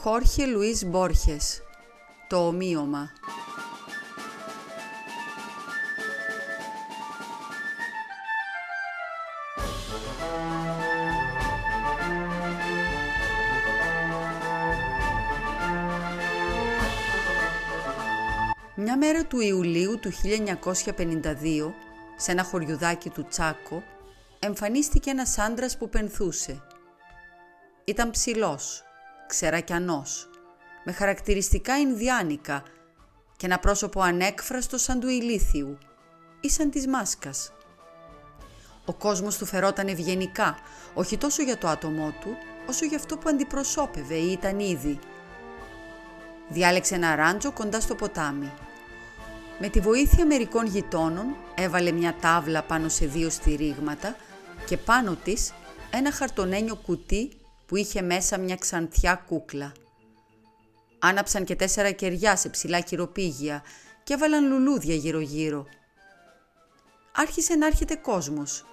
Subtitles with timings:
[0.00, 1.62] Χόρχε Λουίς Μπόρχες.
[2.28, 3.10] Το ομοίωμα.
[18.76, 21.74] Μια μέρα του Ιουλίου του 1952,
[22.16, 23.82] σε ένα χωριουδάκι του Τσάκο,
[24.38, 26.62] εμφανίστηκε ένας άντρας που πενθούσε.
[27.84, 28.82] Ήταν ψηλός,
[29.28, 30.30] ξερακιανός,
[30.84, 32.62] με χαρακτηριστικά Ινδιάνικα
[33.36, 35.78] και ένα πρόσωπο ανέκφραστο σαν του ηλίθιου
[36.40, 37.52] ή σαν της μάσκας.
[38.84, 40.58] Ο κόσμος του φερόταν ευγενικά,
[40.94, 42.36] όχι τόσο για το άτομό του,
[42.68, 44.98] όσο για αυτό που αντιπροσώπευε ή ήταν ήδη.
[46.48, 48.52] Διάλεξε ένα ράντζο κοντά στο ποτάμι.
[49.58, 54.16] Με τη βοήθεια μερικών γειτόνων έβαλε μια τάβλα πάνω σε δύο στηρίγματα
[54.66, 55.52] και πάνω της
[55.90, 57.37] ένα χαρτονένιο κουτί
[57.68, 59.72] που είχε μέσα μια ξανθιά κούκλα.
[60.98, 63.62] Άναψαν και τέσσερα κεριά σε ψηλά κυροπήγια
[64.02, 65.66] και έβαλαν λουλούδια γύρω-γύρω.
[67.12, 68.64] Άρχισε να έρχεται κόσμος.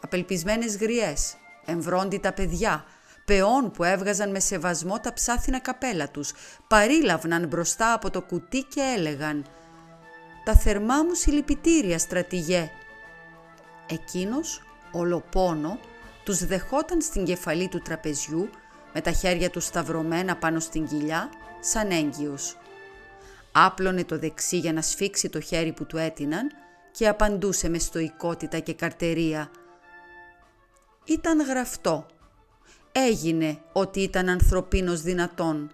[0.00, 2.84] Απελπισμένες γριές, εμβρόντιτα παιδιά,
[3.24, 6.32] πεών που έβγαζαν με σεβασμό τα ψάθινα καπέλα τους,
[6.68, 9.46] παρήλαυναν μπροστά από το κουτί και έλεγαν
[10.44, 12.70] «Τα θερμά μου συλληπιτήρια, στρατηγέ».
[13.90, 14.62] Εκείνος,
[14.92, 15.78] ολοπόνο,
[16.28, 18.50] τους δεχόταν στην κεφαλή του τραπεζιού
[18.94, 21.28] με τα χέρια τους σταυρωμένα πάνω στην κοιλιά
[21.60, 22.56] σαν έγκυος.
[23.52, 26.50] Άπλωνε το δεξί για να σφίξει το χέρι που του έτειναν
[26.90, 29.50] και απαντούσε με στοικότητα και καρτερία.
[31.04, 32.06] Ήταν γραφτό.
[32.92, 35.70] Έγινε ότι ήταν ανθρωπίνος δυνατόν.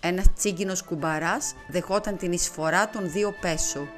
[0.00, 3.88] Ένας τσίγκινος κουμπαράς δεχόταν την εισφορά των δύο πέσο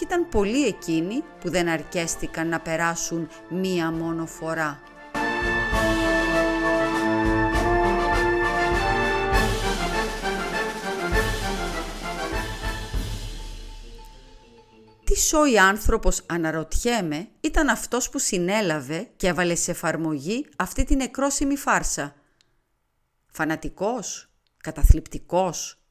[0.00, 4.82] και ήταν πολλοί εκείνοι που δεν αρκέστηκαν να περάσουν μία μόνο φορά.
[15.04, 21.56] Τι σόι άνθρωπος αναρωτιέμαι ήταν αυτός που συνέλαβε και έβαλε σε εφαρμογή αυτή την νεκρόσιμη
[21.56, 22.14] φάρσα.
[23.32, 25.82] Φανατικός, καταθλιπτικός,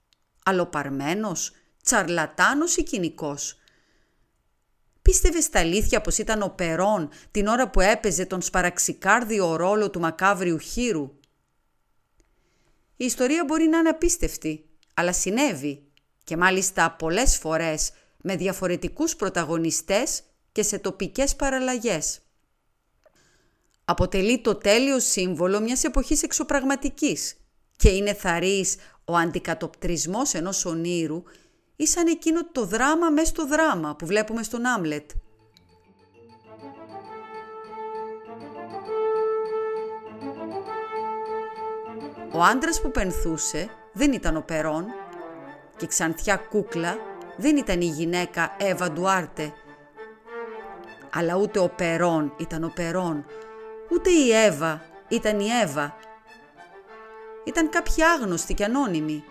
[0.45, 1.51] αλοπαρμένος,
[1.83, 3.58] τσαρλατάνος ή κοινικός;
[5.09, 9.99] Πίστευες στα αλήθεια πως ήταν ο Περόν την ώρα που έπαιζε τον σπαραξικάρδιο ρόλο του
[9.99, 11.11] μακάβριου χείρου;
[12.95, 15.83] Η ιστορία μπορεί να είναι απίστευτη, αλλά συνέβη
[16.23, 22.19] και μάλιστα πολλές φορές με διαφορετικούς πρωταγωνιστές και σε τοπικές παραλλαγές.
[23.85, 27.35] Αποτελεί το τέλειο σύμβολο μιας εποχής εξωπραγματικής
[27.75, 31.23] και είναι θαρής ο αντικατοπτρισμός ενός ονείρου
[31.81, 35.09] ή σαν εκείνο το δράμα μέσα στο δράμα που βλέπουμε στον Άμλετ.
[42.31, 44.85] Ο άντρας που πενθούσε δεν ήταν ο Περόν
[45.77, 46.97] και η ξανθιά κούκλα
[47.37, 49.53] δεν ήταν η γυναίκα Εύα Ντουάρτε.
[51.13, 53.25] Αλλά ούτε ο Περόν ήταν ο Περόν,
[53.89, 55.95] ούτε η Εύα ήταν η Εύα.
[57.43, 59.23] Ήταν κάποιοι άγνωστοι και ανώνυμοι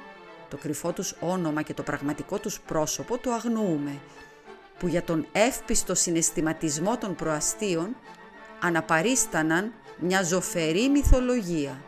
[0.49, 3.99] το κρυφό τους όνομα και το πραγματικό τους πρόσωπο το αγνοούμε,
[4.79, 7.97] που για τον εύπιστο συναισθηματισμό των προαστίων
[8.61, 11.83] αναπαρίσταναν μια ζωφερή μυθολογία.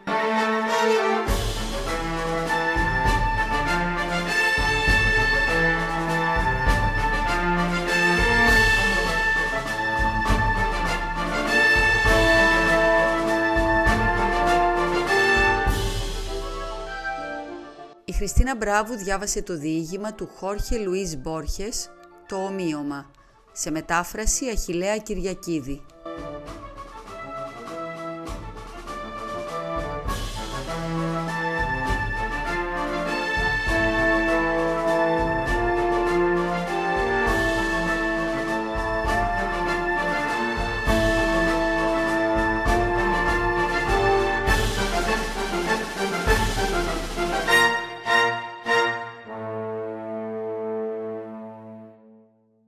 [18.21, 21.91] Χριστίνα Μπράβου διάβασε το διήγημα του Χόρχε Λουίς Μπόρχες,
[22.29, 23.11] το ομοίωμα,
[23.53, 25.83] σε μετάφραση Αχιλέα Κυριακίδη.